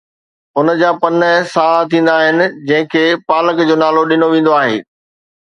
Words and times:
ان 0.59 0.67
جا 0.79 0.87
پن 1.03 1.21
سائا 1.51 1.77
ٿيندا 1.91 2.13
آهن، 2.23 2.39
جنهن 2.67 2.89
کي 2.95 3.05
پالڪ 3.29 3.63
جو 3.71 3.75
نالو 3.83 4.01
ڏنو 4.15 4.27
ويندو 4.35 4.59
آهي. 4.65 4.75